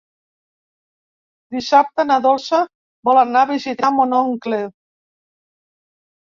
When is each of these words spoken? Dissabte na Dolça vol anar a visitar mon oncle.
Dissabte 1.55 2.05
na 2.11 2.17
Dolça 2.23 2.61
vol 3.11 3.21
anar 3.25 3.45
a 3.45 3.51
visitar 3.53 3.93
mon 3.99 4.17
oncle. 4.23 4.63